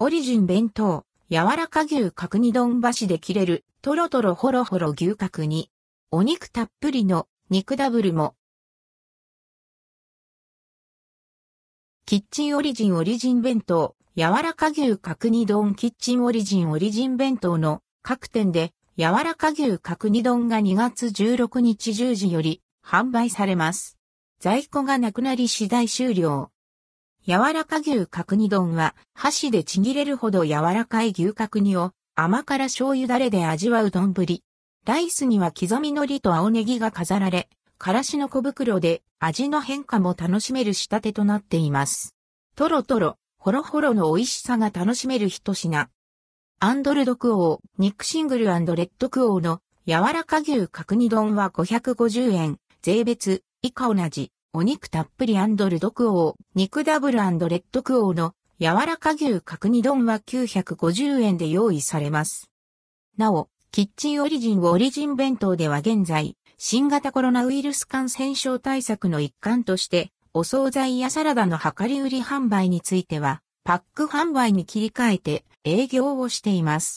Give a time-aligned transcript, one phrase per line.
[0.00, 5.72] オリジン弁当、柔らか牛角煮丼箸で切れる、トロトロホロホロ牛角煮。
[6.12, 8.36] お肉たっぷりの肉ダブルも。
[12.06, 23.98] キッチンオリジンオリジン弁当、柔らか牛角煮丼キッチンオリジンオリジン弁当の各店で柔らか牛角煮丼が2月16日10時より販売されます。
[24.38, 26.52] 在庫がなくなり次第終了。
[27.28, 34.14] 柔らか牛角煮丼は箸でちぎれるほど柔らかい牛角煮を甘辛醤油だれで味わう丼。
[34.86, 42.14] ライスには刻み海苔と青ネギが飾られ、からしの小袋で味の変化も楽しめる仕立てとなっています。
[42.56, 45.90] トロトロ、ホロホロの美味しさが楽しめる一品。
[46.60, 62.50] アンドルドクオー、肉シングルレッドクオーの柔らか牛角煮丼は550円、税別、以下同じ、お肉たっぷりアンドルドクオー、肉ダブルレッドクオーの柔らか牛角煮丼は950円で用意されます。
[63.18, 76.96] なお、キッチンオリジンオリジン弁当では現在、新型コロナウイルス感染症対策の一環として、お惣菜やサラダの量り売り販売については、パック販売に切り替えて営業をしています。